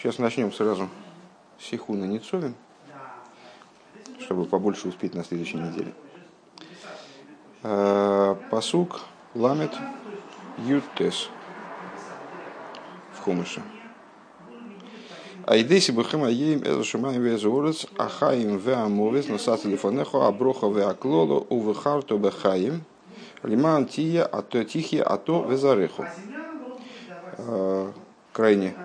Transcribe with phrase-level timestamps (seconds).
[0.00, 0.88] Сейчас начнем сразу
[1.58, 2.54] с Сихуна Ницовин,
[4.20, 5.92] чтобы побольше успеть на следующей неделе.
[7.64, 9.00] Э, Посук
[9.34, 9.72] ламет
[10.58, 11.28] ютес
[13.12, 13.60] в Хумыше.
[15.44, 22.84] Айдеси бухем аеем эзу шумаем везурец, ахаим веамовец, носат телефонехо, аброха веаклоло, увехарто бехаим,
[23.42, 26.06] лиман тия, а то тихи, а то везареху.
[27.38, 27.92] Э,
[28.32, 28.76] крайне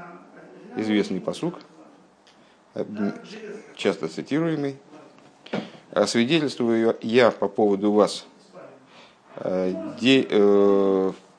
[0.75, 1.59] известный посук,
[3.75, 4.77] часто цитируемый.
[6.07, 8.25] Свидетельствую я по поводу вас
[9.35, 9.73] э,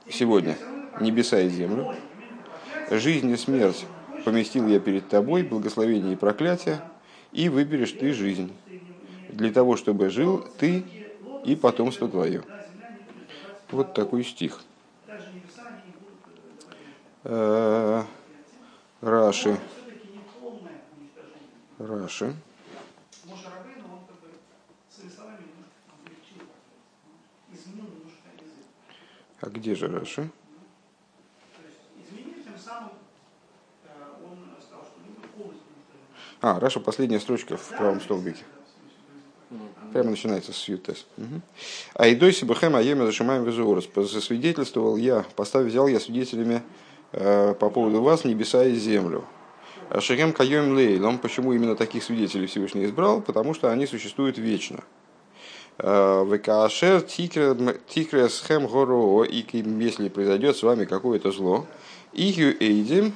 [0.09, 0.56] сегодня
[1.00, 1.92] небеса и землю,
[2.90, 3.84] жизнь и смерть
[4.24, 6.80] поместил я перед тобой, благословение и проклятие,
[7.32, 8.52] и выберешь ты жизнь,
[9.28, 10.84] для того, чтобы жил ты
[11.45, 12.42] и потомство твое.
[13.70, 14.60] Вот такой стих.
[17.24, 18.04] Э,
[19.04, 19.60] Раши.
[21.78, 22.34] Раши.
[29.42, 30.30] А где же Раши?
[36.40, 38.45] А, Раша последняя строчка в правом столбике.
[39.92, 41.07] Прямо начинается с Ютес.
[41.92, 43.86] А идой Сибахем Аеме Зашимаем Везуорос.
[43.95, 46.62] Засвидетельствовал я, поставил, взял я свидетелями
[47.15, 49.24] по поводу вас небеса и землю.
[50.01, 53.20] Шерем Кайом Лейлом, почему именно таких свидетелей Всевышний избрал?
[53.20, 54.80] Потому что они существуют вечно.
[55.79, 61.66] Э, Векашер тикрес хэм горо, и если произойдет с вами какое-то зло,
[62.12, 63.12] ихю эйдим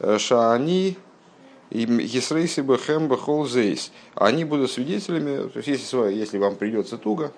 [0.00, 0.96] э, шаани
[1.70, 3.90] Есрейси бы хэм бахол зейс.
[4.14, 7.32] Они будут свидетелями, то есть если, если вам придется туго,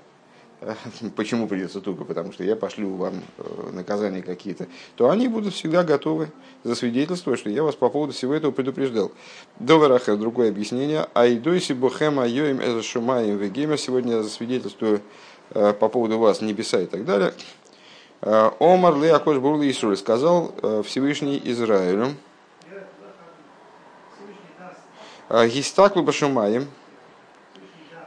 [1.16, 5.84] почему придется туго, потому что я пошлю вам э, наказания какие-то, то они будут всегда
[5.84, 6.30] готовы
[6.64, 9.12] засвидетельствовать, что я вас по поводу всего этого предупреждал.
[9.58, 11.06] Довераха, другое объяснение.
[11.14, 13.78] Айдойси бухем айоим эза шумаем вегемер.
[13.78, 15.00] Сегодня я засвидетельствую
[15.50, 17.32] э, по поводу вас небеса и так далее.
[18.22, 20.52] Э, Омар ли Акош Бурли Исруль сказал
[20.84, 22.14] Всевышний Израилю.
[25.30, 26.66] Гистаклу башумаем.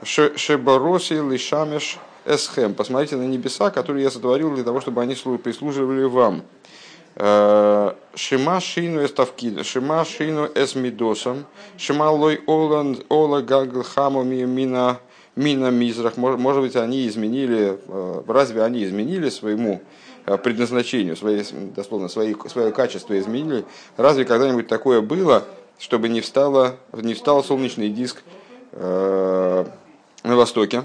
[0.04, 2.74] Шебороси лишамеш эсхем.
[2.74, 6.44] Посмотрите на небеса, которые я сотворил для того, чтобы они прислуживали вам.
[7.16, 11.46] Э, шима шину эставкид, шима шину эсмидосом,
[11.78, 15.00] шима лой оланд ола гаглхаму мина
[15.36, 16.18] мина мизрах.
[16.18, 19.82] Может быть, они изменили, э, разве они изменили своему
[20.26, 21.44] э, предназначению, свои,
[21.76, 23.66] дословно, свои, свое качество изменили?
[23.98, 25.44] Разве когда-нибудь такое было,
[25.80, 28.24] чтобы не, встало, не встал солнечный диск
[28.74, 29.66] на
[30.24, 30.84] востоке,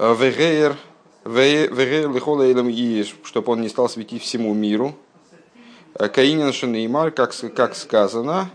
[0.00, 0.76] Вегейр,
[1.26, 4.94] Вегейр Лихола и чтобы он не стал светить всему миру.
[5.92, 8.48] Каинин Шанеймар, как, как сказано,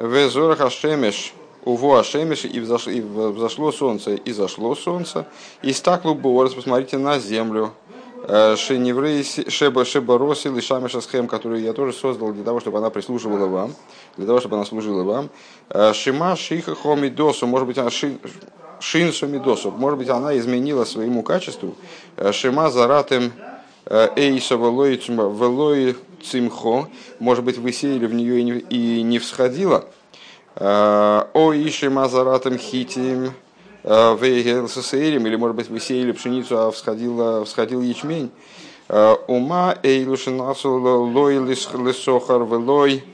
[0.00, 1.32] Везорах Ашемеш,
[1.64, 5.28] Уво Ашемеш, и взошло, солнце, и зашло солнце.
[5.62, 7.72] И стаклу Борос, посмотрите на землю.
[8.26, 13.72] Шеба Шебороси Лишамеша Схем, которую я тоже создал для того, чтобы она прислуживала вам,
[14.16, 15.30] для того, чтобы она служила вам.
[15.94, 21.76] Шима Шиха Хомидосу, может быть, она Шин Сумидосу, может быть, она изменила своему качеству.
[22.32, 23.32] Шима Заратем
[23.88, 26.88] Эйса Велой Цимхо,
[27.20, 29.84] может быть, вы сеяли в нее и не всходила.
[30.56, 33.32] О Ишима Заратем Хитим
[33.86, 38.30] Вейгелсесерим, или, может быть, вы сеяли пшеницу, а всходил, всходил ячмень.
[38.88, 43.04] Ума Эйлушинасу Лой Лисохар Велой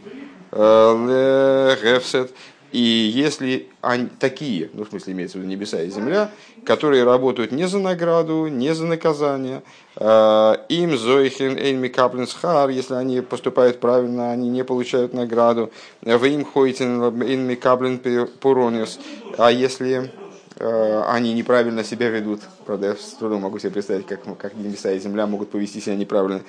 [0.53, 2.33] Легевсет.
[2.73, 6.31] И если они такие, ну в смысле имеется в виду небеса и земля,
[6.65, 9.63] которые работают не за награду, не за наказание,
[10.01, 17.23] им зоихин эйнми каплинсхар, если они поступают правильно, они не получают награду, в им хойтин
[17.23, 18.01] эйнми каплин
[18.41, 18.99] пуронис,
[19.37, 20.22] а если Э,
[20.59, 22.41] они неправильно себя ведут.
[22.67, 25.97] Правда, я с трудом могу себе представить, как, как небеса и земля могут повести себя
[25.97, 26.43] неправильно.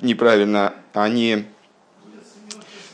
[0.00, 0.74] неправильно.
[0.92, 1.46] Они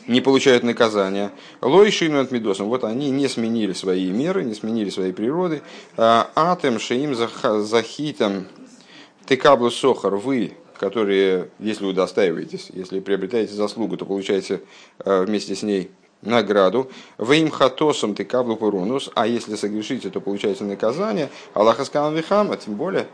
[0.07, 1.31] не получают наказания.
[1.61, 2.67] Лойшину от Медосом.
[2.67, 5.61] Вот они не сменили свои меры, не сменили своей природы.
[5.97, 7.15] А, атем шеим
[7.63, 8.47] захитом
[9.25, 10.15] текаблу сохар.
[10.15, 14.61] Вы, которые, если вы удостаиваетесь, если приобретаете заслугу, то получаете
[14.99, 15.91] э, вместе с ней
[16.25, 16.89] награду.
[17.17, 21.29] Вы им хатосом ты каблу пурунус, а если согрешите, то получаете наказание.
[21.53, 23.07] Аллаха скан вихама, тем более,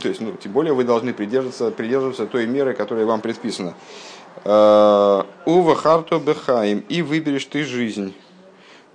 [0.00, 3.74] то есть, ну, тем более вы должны придерживаться, придерживаться той меры, которая вам предписана.
[4.44, 8.14] Э, Ува харту бехаим, и выберешь ты жизнь.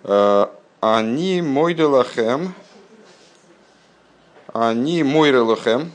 [0.03, 0.47] Э,
[0.79, 2.53] они мой делахем,
[4.51, 5.91] они мой релахем,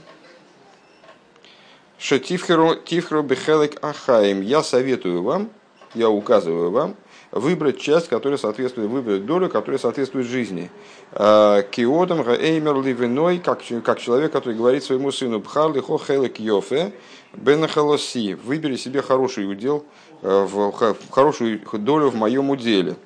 [1.98, 4.40] что тифхеру бехелек ахаим.
[4.40, 5.50] Я советую вам,
[5.94, 6.96] я указываю вам,
[7.30, 10.70] выбрать часть, которая соответствует, выбрать долю, которая соответствует жизни.
[11.12, 16.92] А, Киодом эймер ливиной, как, человек, который говорит своему сыну, бхар лихо хелек йофе,
[17.34, 19.84] бенахалоси, выбери себе хороший удел,
[20.22, 20.72] э, в,
[21.10, 22.96] хорошую долю в моем уделе.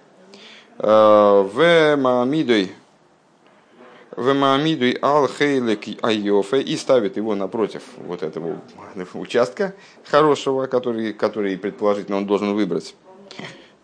[0.78, 2.72] А, в маамидой,
[4.14, 8.60] в маамидой ал хейлек айофе и ставит его напротив вот этого
[9.14, 12.94] участка хорошего, который, который предположительно он должен выбрать.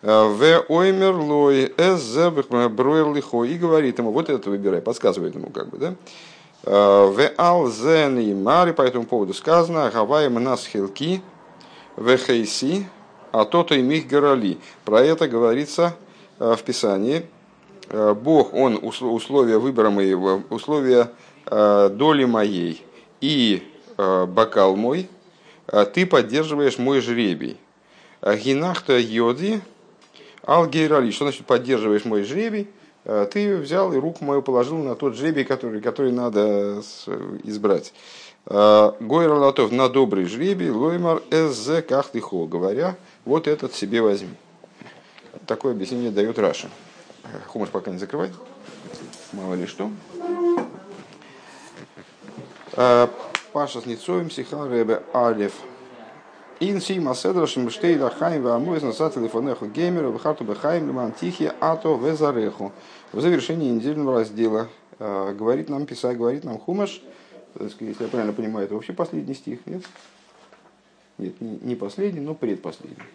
[0.01, 1.73] В оймер лой
[2.69, 3.43] бруэр лихо.
[3.43, 5.95] И говорит ему, вот это выбирай, подсказывает ему как бы, да?
[6.63, 11.21] В алзен и мари по этому поводу сказано, гаваем нас хилки,
[11.95, 12.87] в хейси,
[13.31, 14.57] а то-то и мих горали.
[14.85, 15.95] Про это говорится
[16.37, 17.25] в Писании.
[17.91, 21.11] Бог, Он условия выбора моего, условия
[21.45, 22.83] доли моей
[23.19, 23.63] и
[23.97, 25.09] бокал мой,
[25.93, 27.57] ты поддерживаешь мой жребий.
[28.21, 29.61] Гинахта йоди,
[30.49, 32.67] Алгейрали, что значит поддерживаешь мой жребий?
[33.05, 36.81] Э, ты взял и руку мою положил на тот жребий, который, который надо
[37.43, 37.93] избрать.
[38.47, 44.33] Э, Гойра Латов на добрый жребий, Лоймар эззе кахтыхо, говоря, вот этот себе возьми.
[45.45, 46.69] Такое объяснение дает Раша.
[47.49, 48.31] Хумаш пока не закрывай.
[49.33, 49.91] Мало ли что.
[52.73, 53.07] Э,
[53.53, 54.67] Паша с Ницоем, Сихан
[55.13, 55.53] Алев
[56.61, 62.73] Инси Маседра Шимштейда Хайм Вамуэс Насат Телефонеху Геймера Вахарту Бехайм Лиман Тихи Ато Везареху.
[63.13, 64.67] В завершении недельного раздела
[64.99, 67.01] э, говорит нам писать, говорит нам Хумаш,
[67.57, 69.83] если я правильно понимаю, это вообще последний стих, нет?
[71.17, 73.05] Нет, не, последний, но предпоследний.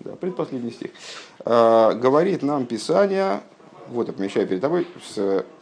[0.00, 0.90] Да, предпоследний стих.
[1.46, 3.40] Э, говорит нам Писание,
[3.88, 4.86] вот я помещаю перед тобой,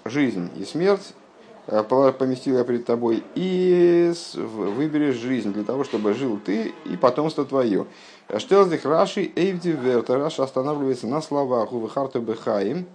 [0.04, 1.14] жизнь и смерть
[1.66, 7.86] поместил я перед тобой, и выберешь жизнь для того, чтобы жил ты и потомство твое.
[8.36, 9.76] Штелздих Раши Эйвди.
[10.08, 12.86] Раша останавливается на словах Увыхарту Бехаим,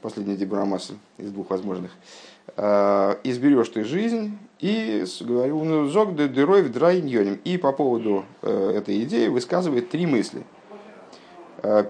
[0.00, 1.90] последний дебурамас из двух возможных.
[2.56, 7.40] «Э, изберешь ты жизнь и говорю, ну, зог дырой в драйньоним.
[7.44, 10.44] И по поводу э, этой идеи высказывает три мысли.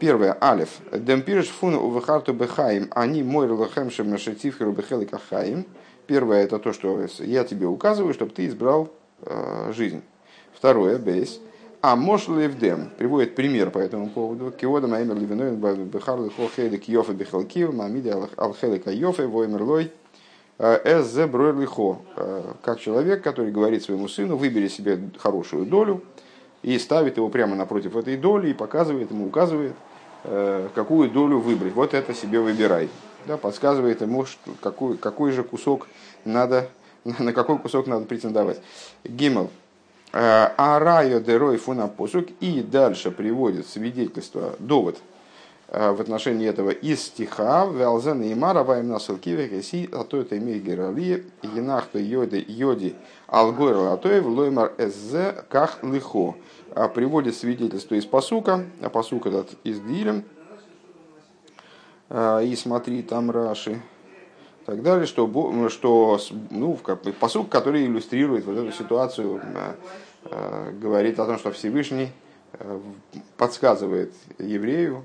[0.00, 0.80] Первое, Алиф.
[0.92, 5.64] Демпирш фун увыхарту бехаим, они мой лохемшем нашетивхеру бехеликахаим.
[6.10, 8.90] Первое это то, что я тебе указываю, чтобы ты избрал
[9.22, 10.02] э, жизнь.
[10.52, 11.40] Второе, бейс.
[11.82, 14.50] А мош левдем приводит пример по этому поводу.
[14.50, 19.92] Киода маймер ливиной бехарлы хохелик йофе бехалкив мамиди алхелика йофе воймерлой
[20.58, 22.00] э, эз бройлихо.
[22.16, 26.02] Э, как человек, который говорит своему сыну, выбери себе хорошую долю
[26.62, 29.74] и ставит его прямо напротив этой доли и показывает ему, указывает,
[30.24, 31.74] э, какую долю выбрать.
[31.74, 32.88] Вот это себе выбирай
[33.26, 35.88] да, подсказывает ему, что, какой, какой же кусок
[36.24, 36.68] надо,
[37.04, 38.60] на какой кусок надо претендовать.
[39.04, 39.50] Гимел.
[40.12, 42.26] Э, Арайо дерой фуна посук.
[42.40, 44.98] И дальше приводит свидетельство, довод
[45.68, 50.36] э, в отношении этого из стиха Валзена и Мара Вайм Насылки Векеси, а то это
[50.38, 52.96] имеет Герали, Енахта Йоди Йоди
[53.28, 56.34] Алгойр Латоев Лоймар Эззе Ках Лихо.
[56.74, 60.24] А приводит свидетельство из посука, а посук этот из Дилем,
[62.10, 63.80] и смотри, там Раши,
[64.62, 66.18] и так далее, что, что
[66.50, 66.78] ну,
[67.20, 69.76] посук, который иллюстрирует вот эту ситуацию, а,
[70.24, 72.10] а, говорит о том, что Всевышний
[73.36, 75.04] подсказывает еврею,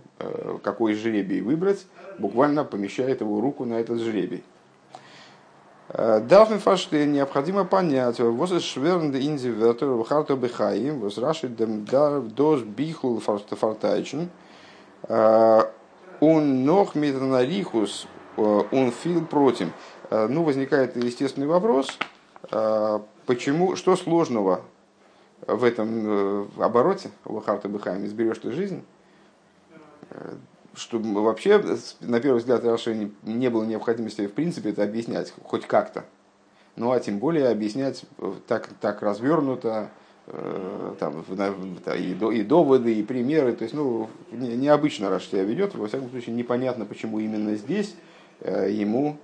[0.63, 1.85] какой жребий выбрать,
[2.17, 4.43] буквально помещает его руку на этот жребий.
[5.93, 12.61] Дарфен фашты необходимо понять, из шверн инзи вертер харту бехаим, вот раши дем дар дос
[12.63, 14.31] бихул фартайчен,
[16.25, 19.69] он нох метанарихус, он фил против.
[20.09, 21.97] Э, ну, возникает естественный вопрос,
[22.51, 24.61] э, почему, что сложного
[25.47, 28.83] в этом э, обороте, Лохарта Бехайм, изберешь ты жизнь,
[30.73, 31.63] что вообще,
[32.01, 36.05] на первый взгляд, Раши не было необходимости, в принципе, это объяснять хоть как-то.
[36.75, 38.03] Ну, а тем более объяснять
[38.47, 40.04] так, так развернуто, Э,
[40.99, 41.23] там,
[41.95, 43.53] и, и доводы, и примеры.
[43.53, 45.75] То есть, ну, необычно раз себя ведет.
[45.75, 47.95] Во всяком случае, непонятно, почему именно здесь
[48.41, 49.17] э, ему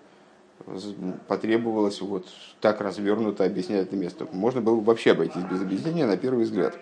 [1.27, 2.27] потребовалось вот
[2.59, 4.27] так развернуто объяснять это место.
[4.31, 6.77] Можно было бы вообще обойтись без объяснения на первый взгляд.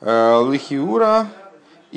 [0.00, 1.26] Э, Лихиура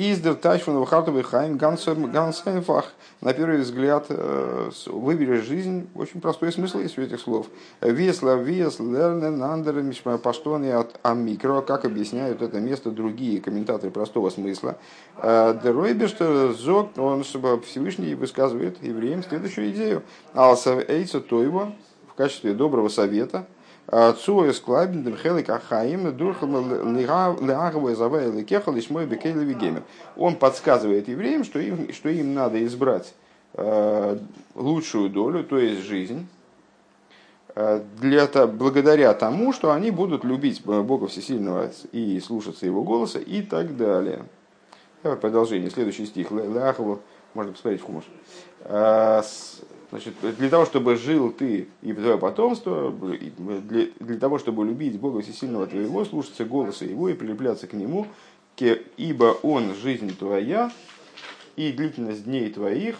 [0.00, 2.92] Издер Тайшфун Вахартовый Хайм Гансайнфах.
[3.20, 5.88] На первый взгляд, э, выбери жизнь.
[5.96, 7.48] Очень простой смысл есть у этих слов.
[7.80, 9.82] Весла, вес, лернен, андер,
[10.18, 11.62] паштоны от амикро.
[11.62, 14.78] Как объясняют это место другие комментаторы простого смысла.
[15.16, 20.04] Э, Деройбешта Зог, он Всевышний высказывает евреям следующую идею.
[20.32, 21.74] Алса Эйца Тойва
[22.06, 23.48] в качестве доброго совета–
[23.90, 29.82] Цуэ склабин дем хелик ахаим дурхам леаговой завай лекехал и шмой бекейлеви гемер.
[30.16, 33.14] Он подсказывает евреям, что им, что им надо избрать
[33.54, 34.18] э,
[34.54, 36.28] лучшую долю, то есть жизнь,
[37.54, 43.40] э, для, благодаря тому, что они будут любить Бога Всесильного и слушаться Его голоса и
[43.40, 44.26] так далее.
[45.02, 45.70] Давай продолжение.
[45.70, 46.30] Следующий стих.
[46.30, 47.00] Леахову,
[47.32, 48.04] можно посмотреть в хумус.
[49.90, 55.22] Значит, для того, чтобы жил ты и твое потомство, для, для того, чтобы любить Бога
[55.22, 58.06] Всесильного твоего, слушаться голоса Его и прилепляться к Нему,
[58.58, 60.70] ибо Он жизнь твоя
[61.56, 62.96] и длительность дней твоих,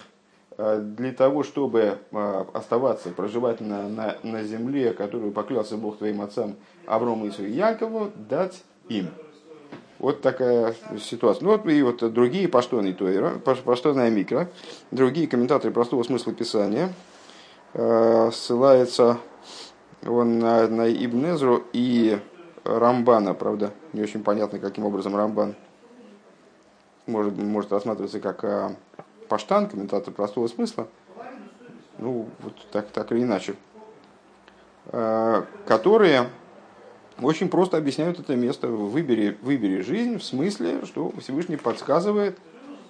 [0.57, 6.23] э, для того, чтобы э, оставаться, проживать на, на, на земле, которую поклялся Бог твоим
[6.23, 9.09] отцам Аврому и Якову, дать им.
[9.99, 11.45] Вот такая ситуация.
[11.45, 14.49] Ну вот и вот другие паштоны Тойра, паштоная микро,
[14.93, 16.93] другие комментаторы простого смысла Писания,
[17.75, 19.19] э, ссылается
[20.07, 22.21] он на, на Ибнезру и
[22.65, 25.57] Рамбана, правда, не очень понятно, каким образом Рамбан
[27.07, 28.77] может, может рассматриваться как а,
[29.29, 30.87] паштан, комментатор простого смысла,
[31.99, 33.57] ну, вот так, так или иначе,
[34.87, 36.29] э, которые
[37.21, 38.69] очень просто объясняют это место.
[38.69, 42.39] Выбери, выбери жизнь в смысле, что Всевышний подсказывает,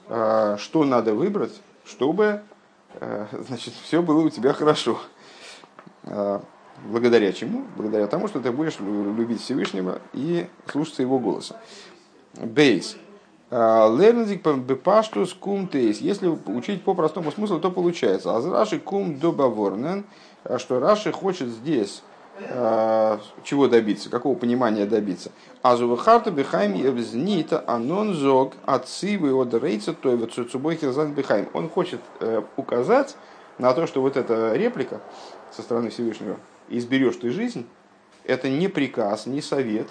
[0.09, 2.43] а, что надо выбрать, чтобы
[2.95, 4.99] э, значит, все было у тебя хорошо.
[6.05, 6.43] А,
[6.87, 7.65] благодаря чему?
[7.77, 11.61] Благодаря тому, что ты будешь любить Всевышнего и слушаться его голоса.
[12.35, 12.97] Бейс.
[13.51, 16.01] А, Лернзик бепаштус кум тейс.
[16.01, 18.37] Если учить по простому смыслу, то получается.
[18.37, 20.05] А Раши кум добаворнен,
[20.59, 22.03] что Раши хочет здесь
[23.45, 25.33] чего добиться, какого понимания добиться.
[25.63, 31.49] Азувахарта бихайм евзнита анон зог отцивы от рейца той вот цубой хилзан бихайм.
[31.53, 33.17] Он хочет э, указать
[33.59, 35.01] на то, что вот эта реплика
[35.51, 36.37] со стороны Всевышнего
[36.69, 37.67] «изберешь ты жизнь»
[38.25, 39.89] это не приказ, не совет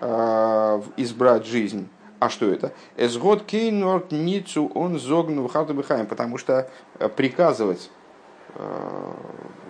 [0.00, 1.88] э, избрать жизнь,
[2.18, 2.72] а что это?
[2.96, 6.68] Эсгод кейнорт ницу он зогну хату бихайм, потому что
[7.16, 7.90] приказывать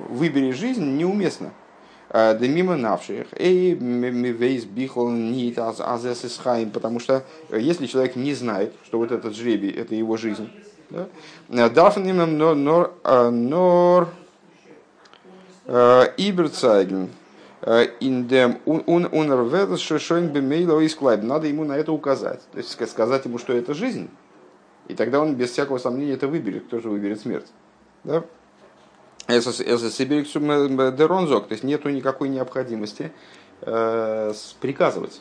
[0.09, 1.62] выбери жизнь неуместно Э,
[2.13, 3.29] Демима навших.
[3.33, 6.41] Эй, вейс бихол нит азес.
[6.73, 10.51] Потому что э, если человек не знает, что вот этот жребий– это его жизнь,
[10.91, 11.07] э,
[11.49, 12.93] Дарфен им нор
[13.31, 14.09] нор
[15.67, 17.09] иберцайген
[18.01, 21.23] индем унерведес шошойн бемейло исклайб.
[21.23, 22.43] Надо ему на это указать.
[22.53, 24.11] То есть сказать ему, что это жизнь.
[24.89, 26.65] И тогда он без всякого сомнения это выберет.
[26.67, 27.47] Кто же выберет смерть?
[28.05, 28.25] Да?
[30.97, 33.13] Деронзок, то есть нету никакой необходимости
[33.61, 35.21] э, приказывать.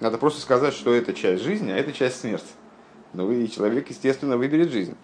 [0.00, 2.46] Надо просто сказать, что это часть жизни, а это часть смерти.
[3.12, 4.96] Ну и человек, естественно, выберет жизнь.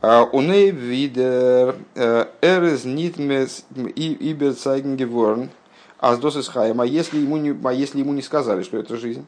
[0.00, 5.50] Уней видер эрес нитмес и иберцайген геворн
[5.98, 6.80] аздос хайм.
[6.80, 9.26] А если ему не, а если ему не сказали, что это жизнь?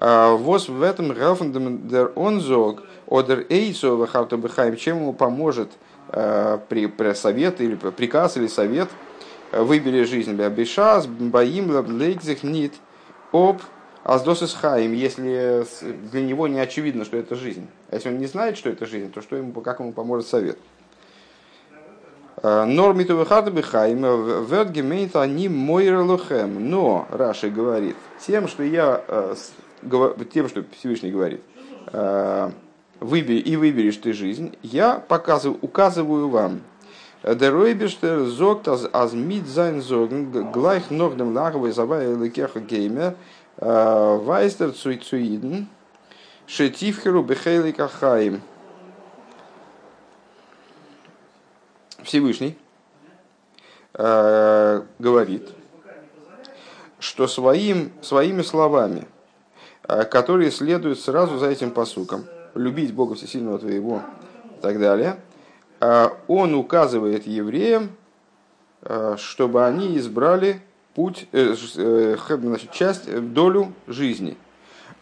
[0.00, 5.95] Вос в этом рафен дер онзог одер эйцо вахарту бехайм, чем ему поможет Э,
[6.68, 8.88] при, при совет или приказ или совет
[9.52, 12.74] э, выбери жизнь Бешас, Баим, Лейкзих, Нит,
[13.32, 13.60] Об,
[14.04, 15.66] Аздосис Хаим, если
[16.12, 17.66] для него не очевидно, что это жизнь.
[17.90, 20.58] А если он не знает, что это жизнь, то что ему, как ему поможет совет?
[22.42, 23.16] Э, Нормиту
[23.50, 26.70] Бихайм, Вертгемейт они Мойерлухем.
[26.70, 29.02] Но, Раши говорит, тем, что я,
[30.32, 31.42] тем, что Всевышний говорит,
[33.00, 36.62] выбери, и выберешь ты жизнь, я показываю, указываю вам.
[37.22, 39.80] Деройбештер зогт аз мид зайн
[42.66, 43.16] геймер,
[43.56, 45.66] э, вайстер цуицуиден,
[46.46, 47.26] шетивхеру.
[52.04, 52.56] Всевышний
[53.94, 55.48] э, говорит,
[57.00, 59.08] что своим, своими словами,
[59.88, 62.26] э, которые следуют сразу за этим посуком–
[62.56, 64.02] любить Бога Всесильного твоего
[64.58, 65.16] и так далее,
[65.80, 67.90] а он указывает евреям,
[68.82, 70.60] а, чтобы они избрали
[70.94, 74.36] путь, э, э, значит, часть, э, долю жизни.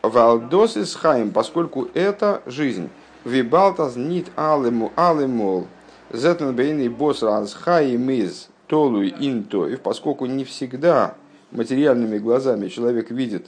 [0.02, 2.90] Валдос из хаим, поскольку это жизнь.
[3.24, 5.68] Вибалтас нит алему алемол.
[6.12, 11.14] Зетен бейный босс раз хаим из толуй интоев, поскольку не всегда
[11.52, 13.46] материальными глазами человек видит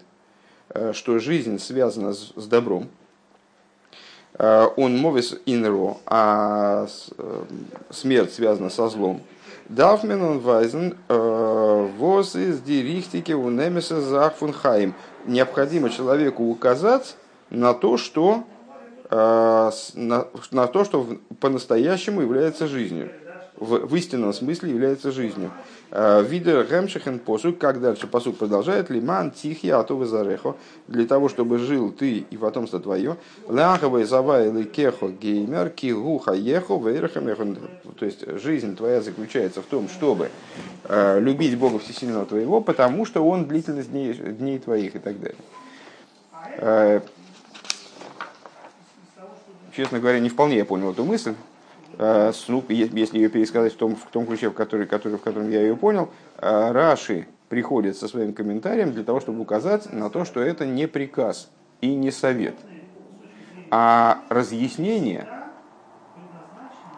[0.93, 2.89] что жизнь связана с добром.
[4.39, 6.87] Он мовис инро, а
[7.91, 9.23] смерть связана со злом.
[9.69, 14.95] Дарфмен он вайзен воз из дирихтики у немеса захфунхайм.
[15.25, 17.17] Необходимо человеку указать
[17.51, 18.45] на то, что
[19.11, 21.07] на, на то, что
[21.41, 23.11] по-настоящему является жизнью
[23.57, 25.51] в, в истинном смысле является жизнью.
[25.91, 30.57] Э, Видер Гемшихен посук, как дальше посук продолжает, лиман тихи атовы зарехо,
[30.89, 33.17] для того, чтобы жил ты и потомство твое,
[33.49, 37.57] ляховый завай кехо геймер, кигуха ехо, вейрахам
[37.99, 40.31] То есть жизнь твоя заключается в том, чтобы
[40.85, 45.39] э, любить Бога Всесильного твоего, потому что Он длительность дней, дней твоих и так далее.
[46.59, 47.01] Э,
[49.75, 51.35] честно говоря, не вполне я понял эту мысль.
[51.99, 55.63] Ну, если ее пересказать в том, в том ключе, в, который, который, в котором я
[55.63, 60.41] ее понял, э, Раши приходит со своим комментарием для того, чтобы указать на то, что
[60.41, 61.51] это не приказ
[61.81, 62.55] и не совет,
[63.71, 65.27] а разъяснение,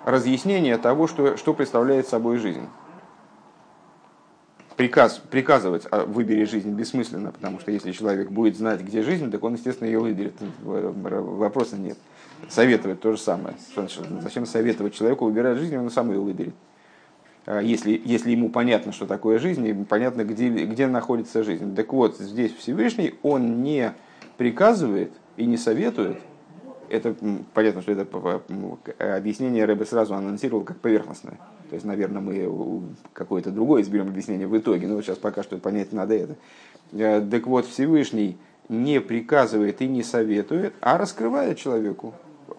[0.04, 2.66] разъяснение того, что, что представляет собой жизнь.
[4.76, 9.42] Приказ, приказывать а выбери жизнь бессмысленно, потому что если человек будет знать, где жизнь, так
[9.42, 10.34] он, естественно, ее выберет.
[10.62, 11.98] Вопроса нет
[12.48, 13.56] советовать то же самое.
[14.20, 16.54] Зачем советовать человеку выбирать жизнь, он сам ее выберет.
[17.46, 21.74] А если, если ему понятно, что такое жизнь, и понятно, где, где находится жизнь.
[21.74, 23.94] Так вот, здесь Всевышний, он не
[24.36, 26.18] приказывает и не советует.
[26.90, 27.14] Это
[27.54, 28.42] понятно, что это
[29.16, 31.38] объяснение Рэбе сразу анонсировал как поверхностное.
[31.68, 35.92] То есть, наверное, мы какое-то другое изберем объяснение в итоге, но сейчас пока что понять
[35.92, 36.36] надо это.
[36.92, 42.14] Э, так вот, Всевышний не приказывает и не советует, а раскрывает человеку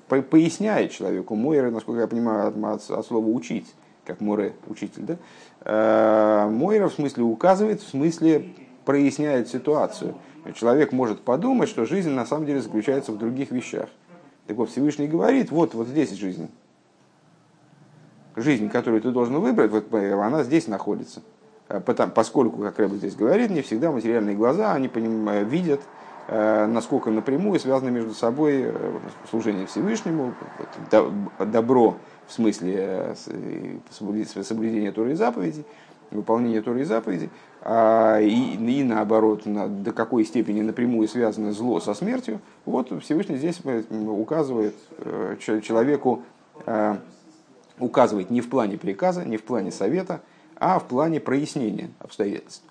[0.10, 1.36] поясняет человеку.
[1.36, 3.68] Мойре, насколько я понимаю, от, от слова учить,
[4.06, 5.18] как море учитель, да?
[5.62, 8.54] Э, Мойра в смысле указывает, в смысле
[8.86, 10.16] проясняет ситуацию.
[10.56, 13.90] Человек может подумать, что жизнь на самом деле заключается в других вещах.
[14.48, 16.50] Так вот, Всевышний говорит, вот, вот здесь жизнь.
[18.36, 21.22] Жизнь, которую ты должен выбрать, вот, она здесь находится.
[21.70, 25.82] Э, Потому, поскольку, как Рэбби здесь говорит, не всегда материальные глаза, они понимают, видят,
[26.32, 29.00] Э, насколько напрямую связаны между собой э,
[29.32, 30.36] служение Всевышнему,
[31.40, 31.98] добро
[32.28, 35.66] в смысле э, соблюдения Торы и заповедей,
[36.12, 37.32] выполнения Торы и заповедей,
[37.64, 43.38] а, и, и наоборот, на, до какой степени напрямую связано зло со смертью, вот Всевышний
[43.38, 44.76] здесь указывает
[45.42, 46.22] человеку,
[47.80, 50.22] указывает не в плане приказа, не в плане совета,
[50.60, 52.64] а в плане прояснения обстоятельств.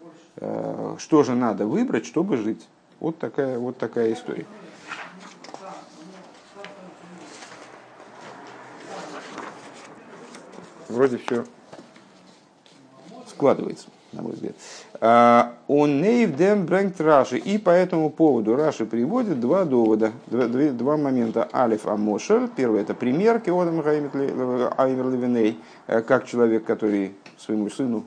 [0.98, 2.66] Что же надо выбрать, чтобы жить?
[3.00, 4.46] Вот такая, вот такая история.
[10.88, 11.44] Вроде все
[13.26, 14.54] складывается, на мой взгляд.
[15.00, 17.38] А, он нейвдем брэнгт Раши.
[17.38, 21.48] И по этому поводу Раши приводит два довода, два, два, момента.
[21.52, 22.48] Алиф Амошер.
[22.48, 28.04] Первый это пример Кеодам Аймер Левиней, э, как человек, который своему сыну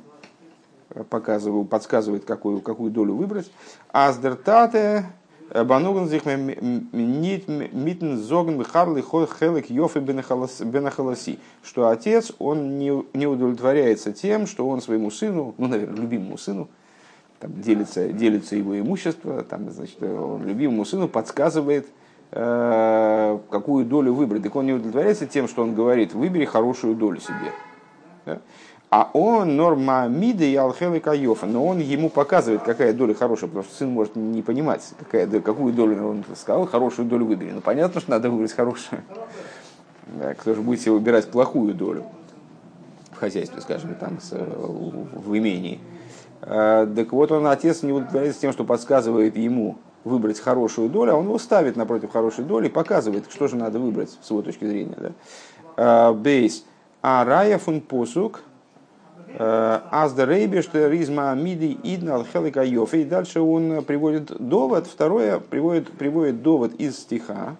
[1.10, 3.52] показывал, подсказывает, какую, какую долю выбрать.
[3.92, 5.06] Аздертате
[5.54, 14.48] бануган зих митн зоген бихарли хелек йофи бенахаласи, что отец, он не, не удовлетворяется тем,
[14.48, 16.70] что он своему сыну, ну, наверное, любимому сыну,
[17.40, 21.88] там делится, делится его имущество, там, значит, он любимому сыну подсказывает,
[22.32, 24.44] э, какую долю выбрать.
[24.44, 27.52] Так он не удовлетворяется тем, что он говорит, выбери хорошую долю себе.
[28.26, 28.40] Да?
[28.92, 33.64] А он норма миды и алхелы кайофа, но он ему показывает, какая доля хорошая, потому
[33.64, 37.52] что сын может не понимать, какая, какую долю он сказал, хорошую долю выбери.
[37.52, 39.02] Ну понятно, что надо выбрать хорошую.
[40.40, 42.04] Кто же будет себе выбирать плохую долю
[43.14, 45.80] в хозяйстве, скажем, там, в имении.
[46.42, 51.16] А, так вот, он, отец, не удовлетворяется тем, что подсказывает ему выбрать хорошую долю, а
[51.16, 55.14] он его ставит напротив хорошей доли, показывает, что же надо выбрать с его точки зрения.
[55.78, 56.66] А, бейс.
[57.02, 58.42] А рая фун посук–
[59.38, 62.94] Азда Рейбе, что Ризма Миди Иднал Хелика Йоф.
[62.94, 67.56] И дальше он приводит довод, второе, приводит, приводит довод из стиха,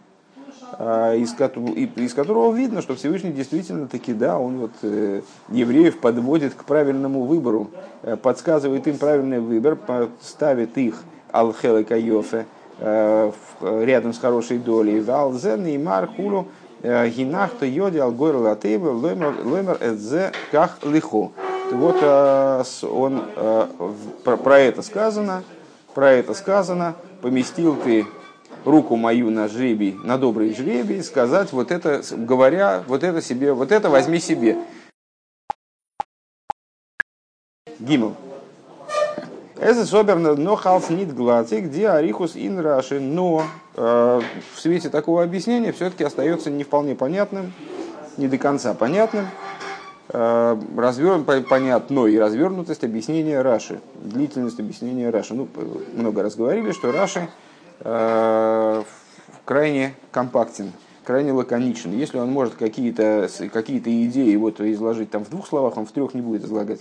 [0.74, 6.54] а, из из которого видно, что Всевышний действительно таки, да, он вот э, евреев подводит
[6.54, 7.70] к правильному выбору,
[8.04, 9.78] э, подсказывает им правильный выбор,
[10.22, 12.46] ставит их Алхелика Йофе
[12.80, 13.32] э,
[13.62, 15.02] рядом с хорошей долей.
[15.02, 16.48] Валзен и Мархулу
[16.82, 20.80] Гинахта Йоди Алгойр Латейбе Лоймер Эдзе Ках
[21.72, 23.68] Вот э, он, э,
[24.24, 25.44] про это сказано,
[25.94, 28.06] про это сказано, поместил ты
[28.66, 33.72] руку мою на жребий, на добрый жребий, сказать вот это, говоря, вот это себе, вот
[33.72, 34.58] это возьми себе.
[37.80, 38.16] Гимл.
[39.58, 43.00] Это соберно, но халф нит глати, где арихус ин раши.
[43.00, 43.44] Но
[43.76, 44.22] э,
[44.56, 47.54] в свете такого объяснения все-таки остается не вполне понятным,
[48.18, 49.28] не до конца понятным,
[50.12, 55.34] э, развер, понятно и развернутость объяснения Раши, длительность объяснения Раши.
[55.34, 55.48] Ну,
[55.94, 57.30] много раз говорили, что Раши
[57.80, 58.84] э,
[59.46, 60.72] крайне компактен,
[61.04, 61.92] крайне лаконичен.
[61.94, 66.14] Если он может какие-то какие идеи вот изложить там в двух словах, он в трех
[66.14, 66.80] не будет излагать.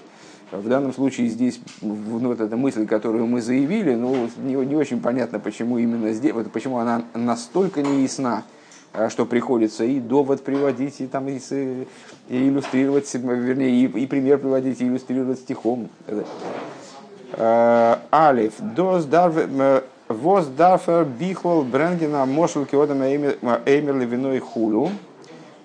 [0.53, 5.39] В данном случае здесь вот эта мысль, которую мы заявили, ну, не, не очень понятно,
[5.39, 8.60] почему именно здесь, вот, почему она настолько неясна, а,
[9.09, 11.87] что приходится и довод приводить, и, там, и, и
[12.29, 15.89] иллюстрировать, вернее, и, и пример приводить, и иллюстрировать стихом.
[17.33, 19.07] А, Алиф, дос
[20.09, 24.91] воз дарфер бихол брендина мошел киодам эймер левиной хулю.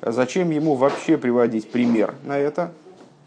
[0.02, 2.72] Зачем ему вообще приводить пример на это?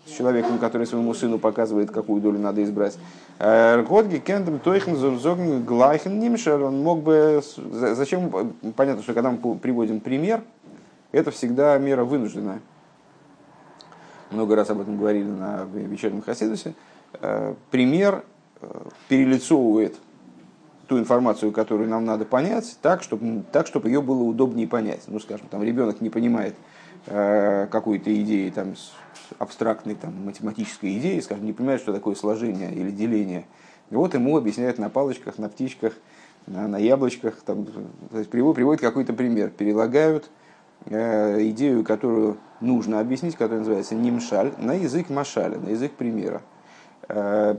[0.08, 2.98] с человеком, который своему сыну показывает, какую долю надо избрать.
[3.38, 7.40] Ргодги кендем тойхен зогн глайхен нимшер, он мог бы...
[7.56, 8.52] Зачем?
[8.74, 10.42] Понятно, что когда мы приводим пример,
[11.12, 12.60] это всегда мера вынужденная.
[14.30, 16.74] Много раз об этом говорили на вечернем Хасидусе.
[17.20, 18.24] Э, пример
[18.60, 18.66] э,
[19.08, 19.96] перелицовывает
[20.86, 25.02] ту информацию, которую нам надо понять, так, чтобы, так, чтобы ее было удобнее понять.
[25.06, 26.56] Ну, скажем, там ребенок не понимает
[27.06, 28.74] э, какой-то идеи, там,
[29.38, 33.46] абстрактной там, математической идеи, скажем, не понимает, что такое сложение или деление.
[33.90, 35.94] И вот ему объясняют на палочках, на птичках,
[36.46, 37.66] на, на яблочках, там,
[38.10, 40.30] то есть приводят какой-то пример, перелагают
[40.86, 46.42] э, идею, которую нужно объяснить, которая называется нимшаль, на язык машаля, на язык примера.
[47.08, 47.56] Э,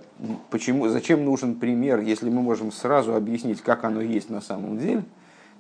[0.49, 5.03] почему, зачем нужен пример, если мы можем сразу объяснить, как оно есть на самом деле?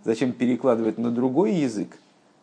[0.03, 1.97] Зачем перекладывать на другой язык?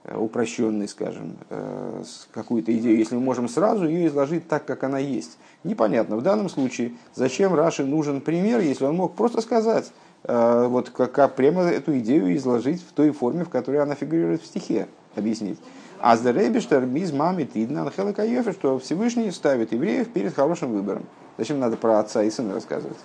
[0.09, 4.99] Э, упрощенный, скажем, э, какую-то идею, если мы можем сразу ее изложить так, как она
[4.99, 5.37] есть.
[5.65, 9.91] Непонятно в данном случае, зачем Раши нужен пример, если он мог просто сказать,
[10.23, 14.47] э, вот как, прямо эту идею изложить в той форме, в которой она фигурирует в
[14.47, 15.59] стихе, объяснить.
[15.99, 18.13] А за Ребештер без мамы Тидна Анхела
[18.53, 21.03] что Всевышний ставит евреев перед хорошим выбором.
[21.37, 22.99] Зачем надо про отца и сына рассказывать?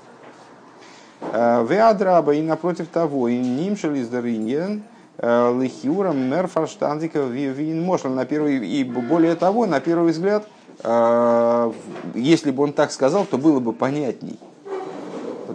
[1.21, 4.79] Веадраба и напротив того, и нимшел из Э,
[5.17, 10.47] Лихиуром мер фарштандика вин мошл на первый и более того на первый взгляд
[10.83, 11.73] э,
[12.15, 14.39] если бы он так сказал то было бы понятней.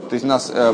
[0.09, 0.73] То есть нас э,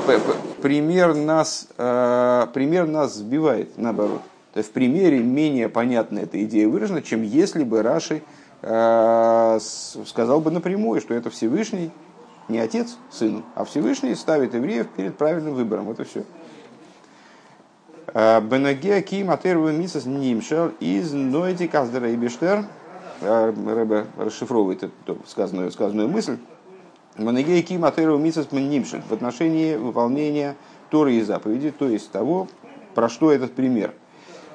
[0.60, 4.20] пример нас пример нас сбивает наоборот.
[4.52, 8.20] То есть в примере менее понятна эта идея выражена чем если бы Раши
[8.60, 11.90] сказал бы напрямую что это Всевышний
[12.48, 15.90] не отец сыну а Всевышний ставит евреев перед правильным выбором.
[15.90, 16.24] Это все
[18.14, 22.66] Э, Бенагеа Ким Атерву Мисас Нимшел из Нойти Каздера и Биштер.
[23.22, 26.36] Э, Рэбе расшифровывает эту сказанную, сказанную мысль.
[27.16, 30.56] Бенагеа Ким Атерву Мисас Нимшел в отношении выполнения
[30.90, 32.48] Торы и заповеди, то есть того,
[32.94, 33.94] про что этот пример.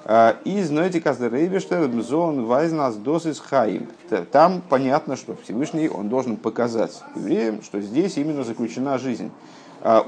[0.06, 3.88] Э, из Нойти Каздера и Биштер Зон Вайзнас Досис Хаим.
[4.32, 9.32] Там понятно, что Всевышний он должен показать евреям, что здесь именно заключена жизнь.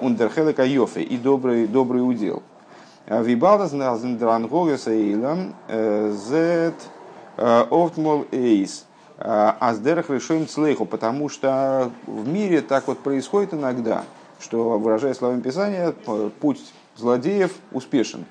[0.02, 2.44] Ундерхелека Йофе и добрый, добрый удел.
[3.10, 6.76] Вибалдас Дрангогес Эйлам Зет
[7.36, 8.86] Офтмол Эйс.
[9.18, 14.04] Аздерах решим цлейху, потому что в мире так вот происходит иногда,
[14.40, 15.94] что, выражая словами Писания,
[16.40, 16.62] путь
[16.96, 18.26] злодеев успешен.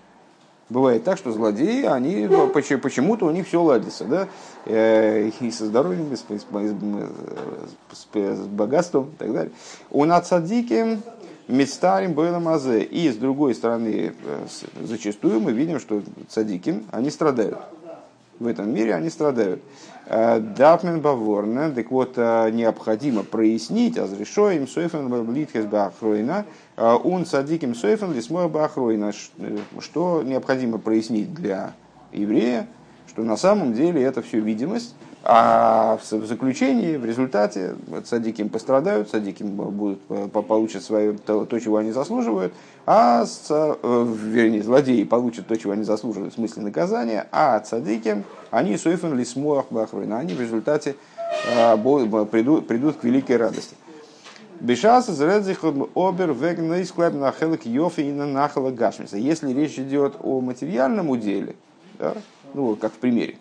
[0.70, 4.28] Бывает так, что злодеи, они почему-то у них все ладится, да,
[4.66, 9.52] и со здоровьем, и с, с, с богатством и так далее.
[9.90, 11.00] У нацадики
[11.48, 12.82] Мецтарим было мазе.
[12.82, 14.46] И с другой стороны, э,
[14.82, 17.58] зачастую мы видим, что цадиким, они страдают.
[18.38, 19.62] В этом мире они страдают.
[20.06, 26.44] Э, Дапмен баворна, так вот, э, необходимо прояснить, а разрешоем сойфен литхес бахройна,
[26.76, 29.12] он цадиким сойфен лисмой бахройна,
[29.80, 31.72] что необходимо прояснить для
[32.12, 32.68] еврея,
[33.08, 34.94] что на самом деле это все видимость,
[35.30, 37.74] а в заключении, в результате,
[38.06, 42.54] садики им пострадают, садики будут, э, получат свое, то, то, чего они заслуживают,
[42.86, 48.78] а э, вернее, злодеи получат то, чего они заслуживают, в смысле наказания, а цадики, они
[48.78, 50.96] суефен лисмуах бахруина, они в результате
[51.54, 53.76] э, придут, придут к великой радости.
[54.60, 57.66] Зредзих обер вегн склад на хелек.
[57.66, 61.54] Если речь идет о материальном уделе,
[61.98, 62.14] да,
[62.54, 63.36] ну, как в примере,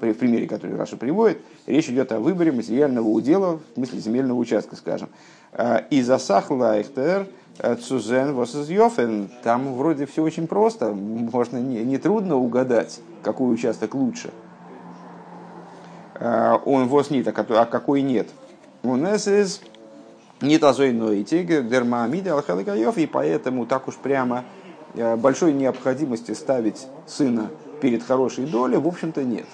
[0.00, 4.76] в примере, который Раша приводит, речь идет о выборе материального удела, в смысле земельного участка,
[4.76, 5.08] скажем.
[5.52, 7.26] А, и засах лайхтер
[7.58, 11.98] э, цузен восизьофен, там вроде все очень просто, можно не, не
[12.32, 14.30] угадать, какой участок лучше.
[16.14, 18.28] А, он воз нет, а какой нет.
[18.82, 19.60] У нас из
[20.40, 24.44] не тазой нойти, дермамиды алхалыкаев, и поэтому так уж прямо
[25.18, 29.46] большой необходимости ставить сына перед хорошей долей, в общем-то, нет.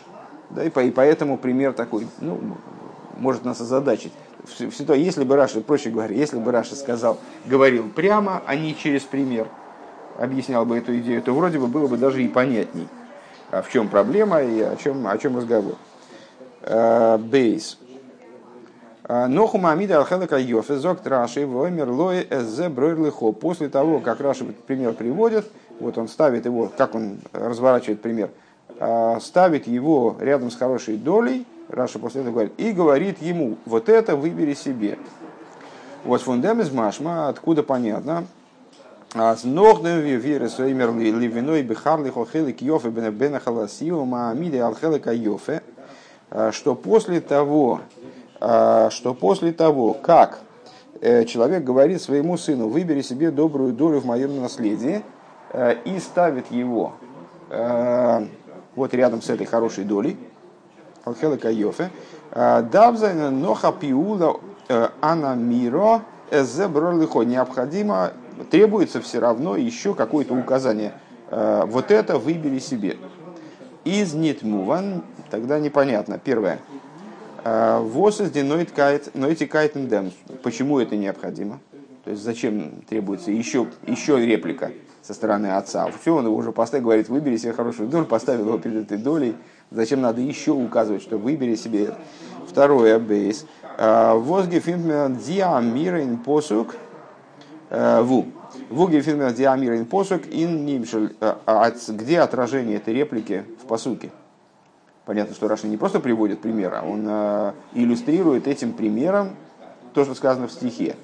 [0.50, 2.38] Да, и, поэтому пример такой, ну,
[3.16, 4.12] может нас озадачить.
[4.58, 9.48] Если бы Раша, проще говоря, если бы Раша сказал, говорил прямо, а не через пример,
[10.18, 12.88] объяснял бы эту идею, то вроде бы было бы даже и понятней,
[13.50, 15.74] а в чем проблема и о чем, о чем разговор.
[16.62, 17.78] Э, бейс.
[19.08, 23.32] Э, Ноху Мамида Алхелека Йофе Зок Траши Воймер Лой Эзе Бройлихо.
[23.32, 25.46] После того, как Раши пример приводит,
[25.80, 28.30] вот он ставит его, как он разворачивает пример,
[29.20, 34.16] ставит его рядом с хорошей долей, Раша после этого говорит, и говорит ему, вот это
[34.16, 34.98] выбери себе.
[36.04, 38.26] Вот фундам из Машма, откуда понятно,
[39.14, 45.62] с ногдем виры свеймер ливиной бихарли хохели кьёфе бена халасио маамиде алхелека йофе,
[46.52, 47.80] что после того,
[48.38, 50.40] что после того, как
[51.00, 55.02] э, человек говорит своему сыну, выбери себе добрую долю в моем наследии,
[55.52, 56.92] э, и ставит его
[57.50, 58.26] э,
[58.76, 60.16] вот рядом с этой хорошей долей,
[61.04, 61.90] Алхелека Йофе,
[62.32, 64.40] Дабзайна Ноха Пиула
[65.00, 67.22] Анамиро Эзебролихо.
[67.22, 68.12] Необходимо,
[68.50, 70.92] требуется все равно еще какое-то указание.
[71.30, 72.96] Вот это выбери себе.
[73.84, 76.18] Из Нитмуван, тогда непонятно.
[76.18, 76.58] Первое.
[77.44, 78.50] Восес дем.
[80.42, 81.60] Почему это необходимо?
[82.04, 84.72] То есть зачем требуется еще, еще реплика
[85.06, 85.88] со стороны отца?
[86.00, 89.36] Все, он его уже поставил, говорит, выбери себе хорошую долю, поставил его перед этой долей.
[89.70, 91.94] Зачем надо еще указывать, что выбери себе
[92.48, 93.46] второе бейс?
[93.78, 96.74] Возги фильм диамирин посук
[97.70, 98.26] ву.
[98.70, 101.14] Вуги фильм диамирин посук ин нимшель.
[101.88, 104.10] Где отражение этой реплики в посуке?
[105.04, 109.36] Понятно, что Раша не просто приводит пример, а он э, иллюстрирует этим примером
[109.94, 110.96] то, что сказано в стихе.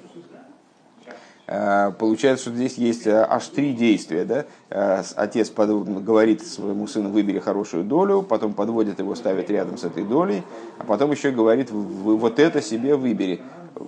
[1.47, 4.25] Э, получается, что здесь есть э, аж три действия.
[4.25, 5.03] Да?
[5.15, 10.03] Отец под, говорит своему сыну, выбери хорошую долю, потом подводит его, ставит рядом с этой
[10.03, 10.43] долей,
[10.77, 13.41] а потом еще говорит, вот это себе выбери.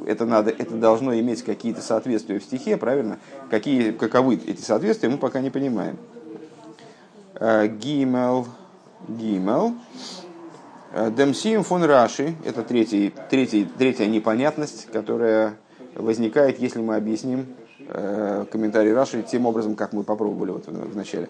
[0.07, 3.19] Это, надо, это должно иметь какие-то соответствия в стихе, правильно?
[3.49, 5.97] Какие, каковы эти соответствия, мы пока не понимаем.
[7.39, 8.47] Гимел.
[9.07, 9.75] Гимел.
[10.97, 15.57] Э, Демсием фон Раши, это третий, третий, третья непонятность, которая
[15.95, 17.47] возникает, если мы объясним
[17.87, 21.29] э, комментарий Раши тем образом, как мы попробовали вот в начале.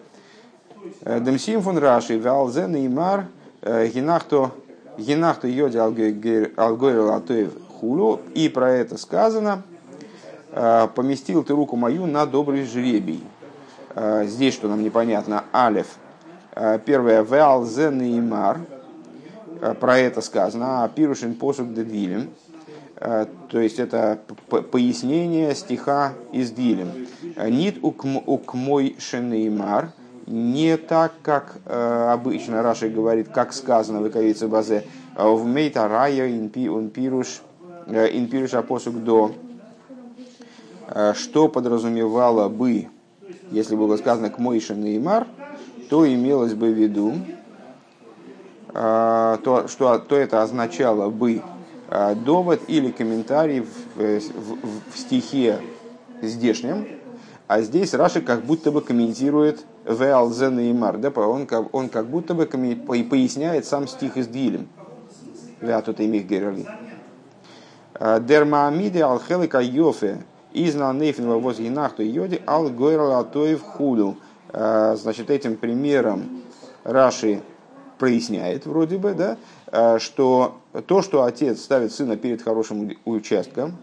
[1.02, 3.28] Э, Демсием фон Раши, Валзен и Мар,
[3.64, 4.52] Гинахто,
[4.98, 5.78] Гинахто йоди
[6.56, 9.64] алгойр латоев хулу, и про это сказано,
[10.52, 13.24] поместил ты руку мою на добрый жребий.
[14.24, 15.88] Здесь, что нам непонятно, Алев–
[16.56, 18.62] Э, первое, Веал Зенеймар,
[19.60, 22.45] э, про это сказано, а Пирушин посуд Дедвилем, э,
[22.98, 24.20] то есть это
[24.72, 26.90] пояснение стиха из Дилем.
[27.38, 29.92] Нит укмой шенеймар,
[30.28, 37.42] не так, как обычно Раши говорит, как сказано в Икавице Базе, в мейта рая инпируш
[37.88, 39.34] инпируш апосук до,
[41.14, 42.88] что подразумевало бы,
[43.52, 45.28] если было сказано к Мойшен Неймар,
[45.90, 47.14] то имелось бы в виду,
[48.74, 51.55] а, то, что, то это означало бы а,
[52.24, 54.58] довод или комментарий в, в,
[54.94, 55.60] в стихе
[56.22, 56.88] здешнем,
[57.48, 62.34] а здесь Раши как будто бы комментирует Веалзен и Мар, да, он, он как будто
[62.34, 64.68] бы поясняет сам стих из Дилем.
[65.62, 66.66] Веатут имих герали.
[67.94, 74.18] А, Дермаамиде алхелика йофе из на нейфен воз гинахту йоди ал гойрал атоев худу.
[74.52, 76.42] Значит, этим примером
[76.86, 77.42] Раши
[77.98, 79.38] проясняет вроде бы, да,
[79.72, 83.78] что то, что отец ставит сына перед хорошим участком,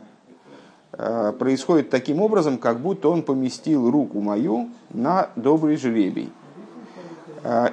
[0.93, 6.33] а, происходит таким образом, как будто он поместил руку мою на добрый жребий.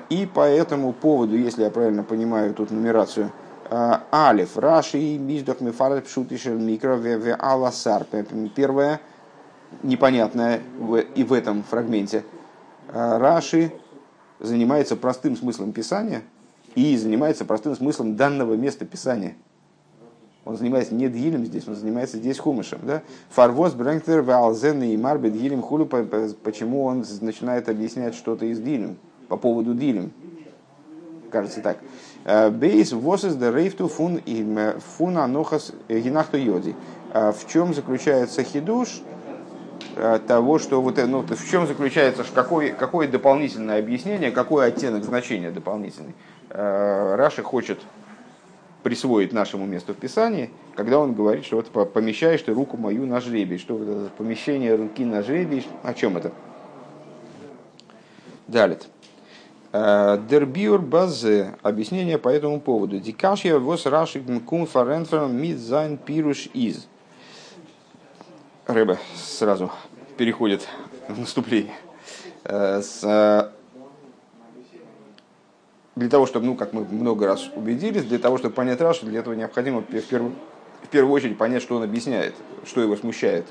[0.10, 3.32] И по этому поводу, если я правильно понимаю тут нумерацию,
[3.70, 8.04] Алиф, Раши, Миздох, Мифарет, Пшутишель, Микро, Ве, Аласар.
[8.56, 9.00] Первое,
[9.84, 10.62] непонятное
[11.14, 12.24] и в этом фрагменте–
[12.94, 13.72] Раши
[14.40, 16.24] занимается простым смыслом Писания
[16.80, 19.36] и занимается простым смыслом данного места Писания.
[20.46, 22.80] Он занимается не Дилем здесь, он занимается здесь Хумышем.
[22.84, 23.04] Да?
[23.30, 29.38] Фарвоз, Брэнктер, Валзен и Марбет, Дилем, Хулю, почему он начинает объяснять что-то из Дилем, по
[29.38, 30.12] поводу Дилем.
[31.30, 31.78] Кажется так.
[32.26, 34.20] «Э, Бейс восес де рейфту фун
[34.98, 36.76] фун анохас гинахту йоди.
[37.14, 39.02] «Э, в чем заключается хидуш?
[39.96, 45.52] Э, того, что вот, ну, в чем заключается, какое, какое дополнительное объяснение, какой оттенок значения
[45.52, 46.14] дополнительный.
[46.50, 47.80] Э, Раши хочет
[48.84, 53.20] присвоить нашему месту в Писании, когда он говорит, что вот помещаешь ты руку мою на
[53.20, 53.58] жребий.
[53.58, 56.32] Что это помещение руки на жребий, о чем это?
[58.48, 58.80] Далее.
[59.72, 61.56] Э, דער ביאור בזה.
[61.62, 63.00] Объяснение по этому поводу.
[63.00, 66.88] די קשיא וואס רש"י קומט פארענטפערן מיט זיין פירוש איז.
[68.70, 69.72] Ребе сразу
[70.16, 70.68] переходит
[71.08, 71.74] в наступление.
[72.44, 73.52] Э, с
[75.96, 79.22] для того, чтобы, ну, как мы много раз убедились, для того, чтобы понять Раши, для
[79.22, 80.34] этого необходимо в первую,
[80.84, 83.48] в первую очередь понять, что он объясняет, что его смущает,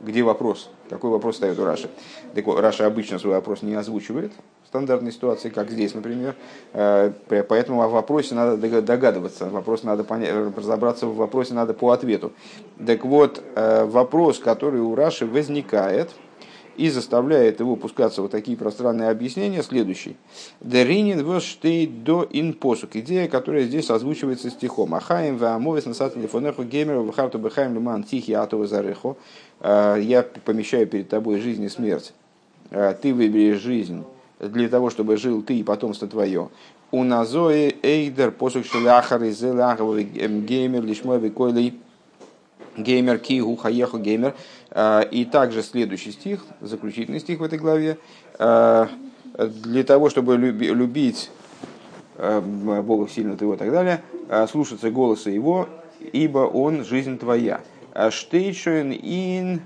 [0.00, 1.90] где вопрос, какой вопрос ставит у Раши.
[2.32, 4.32] Так вот, Раша обычно свой вопрос не озвучивает
[4.70, 6.34] стандартной ситуации, как здесь, например,
[6.72, 7.12] э,
[7.48, 12.32] поэтому о вопросе надо догадываться, вопрос надо понять, разобраться в вопросе надо по ответу.
[12.86, 16.10] Так вот, э, вопрос, который у Раши возникает–
[16.80, 20.16] и заставляет его пускаться в такие пространные объяснения, следующий.
[20.60, 22.96] Деринин воштейт до ин посук.
[22.96, 24.94] Идея, которая здесь озвучивается стихом.
[24.94, 29.18] Ахаем в амовес на телефонеху геймера в харту бехаем лиман тихий атова зареху.
[29.60, 32.14] «А, я помещаю перед тобой жизнь и смерть.
[32.70, 34.04] «А, ты выберешь жизнь
[34.40, 36.48] для того, чтобы жил ты и потомство твое.
[36.90, 41.78] У назои эйдер посук шеляхар из геймер лишмой викойлей
[42.76, 44.34] геймер кигу хаеху геймер.
[44.70, 47.98] А, и также следующий стих, заключительный стих в этой главе,
[48.38, 48.88] а,
[49.34, 51.30] для того, чтобы любить
[52.16, 54.02] а, Бога сильно твоего и так далее,
[54.48, 55.68] слушаться голоса Его,
[56.12, 57.60] ибо Он жизнь твоя.
[58.10, 59.60] Штейшен ин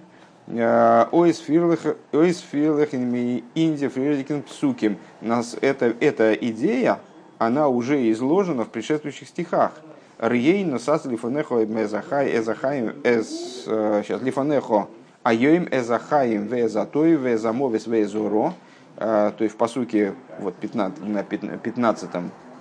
[0.47, 4.99] Ойс фирлах инди фрирдикин псуким.
[5.21, 7.01] Нас эта, эта идея,
[7.39, 9.73] она уже изложена в предшествующих стихах.
[10.19, 14.89] Рейн сас лифанехо эзахай эзахаим эз сейчас э, лифанехо
[15.23, 18.55] айоим эзахаим везатой везамовес везуро.
[18.97, 22.11] Э, то есть в посуке вот 15, на 15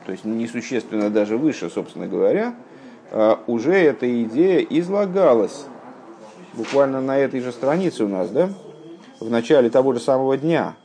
[0.06, 2.56] то есть несущественно даже выше, собственно говоря,
[3.12, 5.65] э, уже эта идея излагалась
[6.53, 8.49] буквально на этой же странице у нас, да,
[9.19, 10.75] в начале того же самого дня,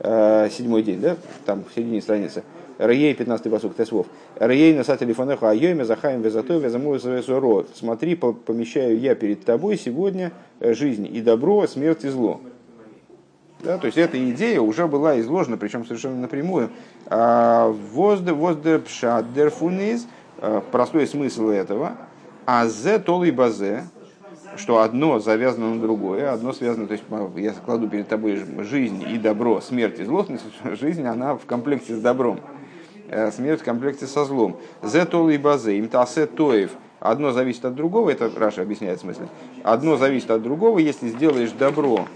[0.00, 2.42] седьмой день, да, там в середине страницы,
[2.78, 4.06] Рей, 15 посук, Тесвов.
[4.38, 7.66] Рей на телефонах айоме захаем везатой везаму зоро.
[7.74, 12.40] Смотри, помещаю я перед тобой сегодня э, жизнь и добро, смерть и зло.
[13.60, 16.70] Да, то есть эта идея уже была изложена, причем совершенно напрямую.
[17.06, 20.06] А, возде возде пшаддер фуниз,
[20.38, 21.92] э, простой смысл этого,
[22.44, 23.84] а зе толый базе,
[24.56, 27.04] что одно завязано на другое, одно связано, то есть
[27.36, 30.26] я кладу перед тобой жизнь и добро, смерть и зло,
[30.64, 32.40] жизнь, она в комплекте с добром.
[33.08, 34.56] Э, смерть в комплекте со злом.
[34.82, 36.72] Зетол и базе, им тасе тоев.
[37.00, 39.28] Одно зависит от другого, это Раша объясняет в смысле.
[39.62, 42.06] Одно зависит от другого, если сделаешь добро,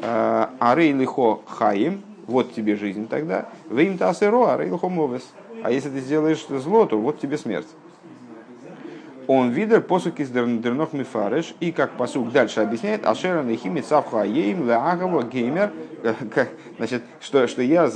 [0.00, 5.28] э, арей лихо хаим, вот тебе жизнь тогда, вы им тасеро, арей лихо мовес.
[5.62, 7.66] А если ты сделаешь зло, то вот тебе смерть.
[9.28, 14.66] Он видер посук из дернох мифареш, и как посук дальше объясняет, ашера нехими цавха ейм
[14.66, 15.70] леагаво геймер,
[16.02, 16.46] э,
[16.78, 17.90] значит, что, что я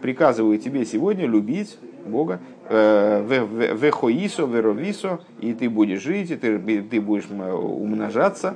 [0.00, 7.00] приказываю тебе сегодня любить Бога, э, вехоисо, веровисо, и ты будешь жить, и ты, ты
[7.00, 8.54] будешь умножаться,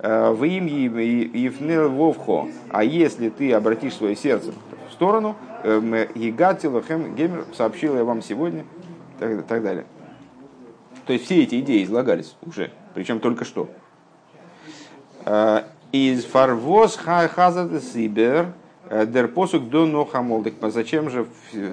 [0.00, 2.48] э, в им Вовхо.
[2.68, 4.52] А если ты обратишь свое сердце
[4.90, 8.64] в сторону, Егатилахем Гемер сообщил я вам сегодня,
[9.18, 9.86] так, так далее.
[11.10, 13.68] То есть все эти идеи излагались уже, причем только что.
[15.24, 18.54] Э, из фарвоз хазад сибер
[18.90, 20.42] Э, дер посук до нохамол.
[20.42, 21.26] Так зачем же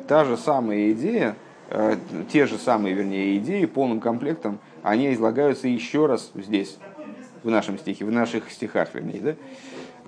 [0.08, 1.36] та же самая идея,
[1.70, 1.96] э,
[2.32, 6.78] те же самые, вернее, идеи полным комплектом, они излагаются еще раз здесь,
[7.44, 9.36] в нашем стихе, в наших стихах, вернее, да?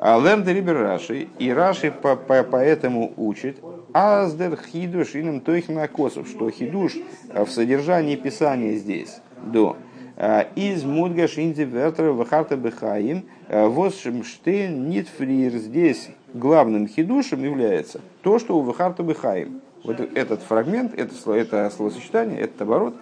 [0.02, 3.58] А Лердер Рибер Раши, и Раши по, по, поэтому учит,
[3.92, 6.96] Аздер хидуш иным тойхна косов, что хидуш
[7.30, 9.76] э, в содержании Писания здесь, до,
[10.56, 18.62] из мудгаш инди вертера вахарта бехаим, восшемштейн нитфрир, здесь главным хидушем является то, что у
[18.62, 19.62] Вахарта Бехаим.
[19.84, 22.96] Вот этот фрагмент, это, это словосочетание, этот оборот,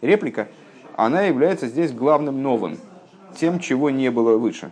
[0.00, 0.48] реплика,
[0.96, 2.78] она является здесь главным новым,
[3.36, 4.70] тем, чего не было выше.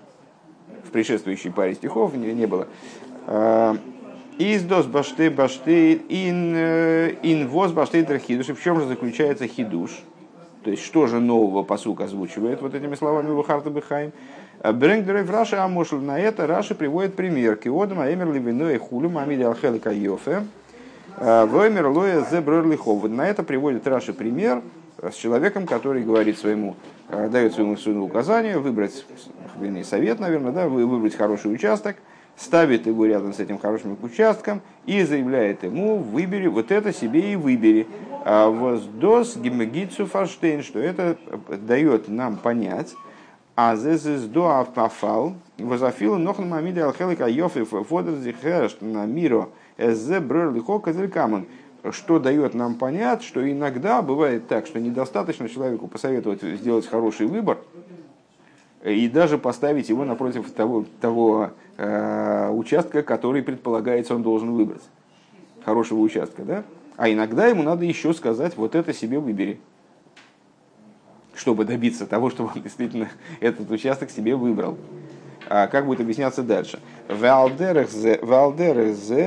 [0.88, 2.66] В предшествующей паре стихов не, не было.
[3.26, 3.76] А,
[4.38, 8.46] Издос башты башты ин э, ин воз башты хидуш.
[8.46, 9.90] В чем же заключается хидуш?
[10.64, 14.12] То есть, что же нового посук озвучивает вот этими словами Вахарта Бехаим?
[14.62, 17.56] Брэнгдеры в Раши Амошл на это Раши приводит пример.
[17.56, 20.44] Киодам Аэмер Ливино и Хулю Мамиди Алхели Кайофе.
[21.16, 23.08] Воймер Лоя Зе Брэрлихов.
[23.08, 24.62] На это приводит Раши пример
[25.02, 26.76] с человеком, который говорит своему,
[27.08, 29.04] дает своему сыну указание выбрать,
[29.58, 31.96] вернее, совет, наверное, да, выбрать хороший участок,
[32.36, 37.36] ставит его рядом с этим хорошим участком и заявляет ему, выбери, вот это себе и
[37.36, 37.86] выбери.
[38.24, 41.16] А воздос гимагицу фарштейн, что это
[41.48, 42.94] дает нам понять,
[43.56, 50.52] а зезес до афафал, возафил нохн мамида алхелика йофи фодер зихерш на миро эзе брер
[50.52, 50.78] лихо
[51.92, 57.58] что дает нам понять, что иногда бывает так, что недостаточно человеку посоветовать сделать хороший выбор
[58.84, 64.82] и даже поставить его напротив того, того э, участка, который предполагается он должен выбрать.
[65.64, 66.64] Хорошего участка, да?
[66.96, 69.60] А иногда ему надо еще сказать, вот это себе выбери.
[71.34, 73.08] Чтобы добиться того, чтобы он действительно
[73.40, 74.76] этот участок себе выбрал.
[75.50, 76.78] А как будет объясняться дальше?
[77.08, 78.18] Валдерзе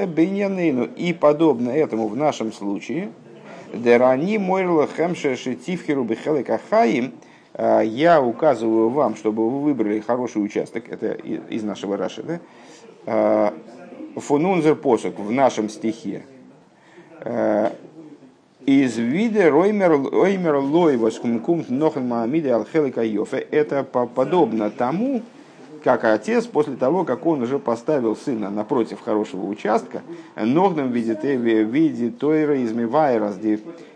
[0.05, 0.86] бейнянейну.
[0.86, 3.09] И подобно этому в нашем случае,
[3.74, 6.07] Дерани мойрла хемше шитивхеру
[7.53, 13.53] а, я указываю вам, чтобы вы выбрали хороший участок, это из нашего Раши, да?
[14.15, 16.24] Фунунзер посок в нашем стихе.
[17.22, 17.74] А,
[18.65, 23.39] из вида Роймер Лой Воскумкум Нохен Маамиде Алхелика Йофе.
[23.39, 25.24] Это подобно тому,
[25.84, 30.01] как отец после того, как он уже поставил сына напротив хорошего участка,
[30.36, 33.38] ногном видит виде Тойра из Мивайрас,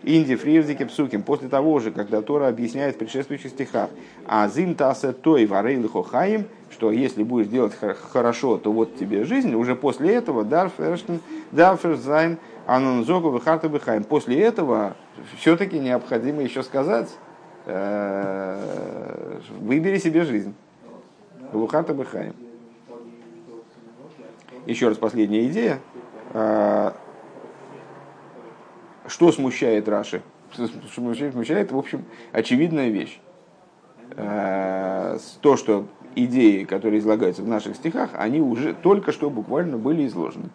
[0.02, 3.90] Инди Фривдике Псуким, после того же, когда Тора объясняет в предшествующих стихах,
[4.26, 7.74] а зим таса той варейлихо хаим, что если будешь делать
[8.12, 10.44] хорошо, то вот тебе жизнь, уже после этого
[11.52, 14.02] дарферзайн анонзогу выхарта бихаим.
[14.04, 14.96] После этого
[15.38, 17.08] все-таки необходимо еще сказать,
[17.66, 20.54] э, выбери себе жизнь.
[21.52, 22.34] Лухата Бехаим.
[24.66, 25.80] Еще раз последняя идея.
[26.32, 26.96] А,
[29.06, 30.22] что смущает Раши?
[30.94, 33.20] Смущает, в общем, очевидная вещь.
[34.16, 35.86] А, то, что
[36.16, 40.50] идеи, которые излагаются в наших стихах, они уже только что буквально были изложены.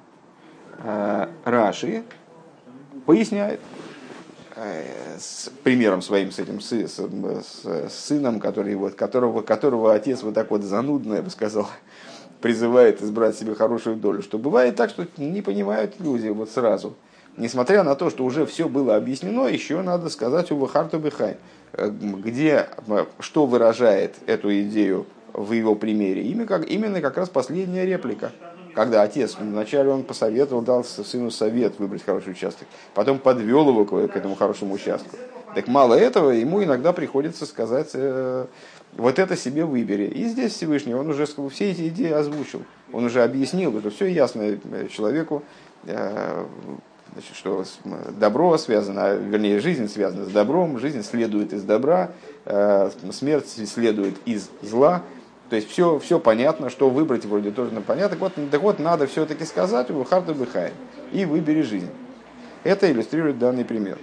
[0.79, 2.03] А, Раши
[3.05, 3.61] поясняет,
[5.19, 6.99] с примером своим, с этим с, с,
[7.65, 11.67] с сыном, который, вот, которого, которого отец вот так вот занудно, я бы сказал,
[12.41, 14.21] призывает избрать себе хорошую долю.
[14.21, 16.95] Что бывает так, что не понимают люди вот сразу.
[17.37, 21.37] Несмотря на то, что уже все было объяснено, еще надо сказать у Вахарту Бихай,
[21.73, 22.67] э, где,
[23.19, 26.23] что выражает эту идею в его примере.
[26.23, 28.31] Именно как раз последняя реплика–
[28.73, 34.15] когда отец, вначале он посоветовал, дал сыну совет выбрать хороший участок, потом подвел его к
[34.15, 35.15] этому хорошему участку.
[35.55, 38.45] Так мало этого, ему иногда приходится сказать, э,
[38.93, 40.05] вот это себе выбери.
[40.05, 42.63] И здесь Всевышний, он уже все эти идеи озвучил.
[42.93, 45.43] Он уже объяснил, это все ясно э, человеку,
[45.85, 46.45] э,
[47.13, 47.65] значит, что
[48.17, 52.11] добро связано, вернее, жизнь связана с добром, жизнь следует из добра,
[52.45, 55.03] э, смерть следует из зла.
[55.51, 58.15] То есть все, все понятно, что выбрать вроде тоже понятно.
[58.17, 60.71] Вот, так вот надо все-таки сказать, у Харда Бихай,
[61.11, 61.89] и выбери жизнь.
[62.63, 63.97] Это иллюстрирует данный пример.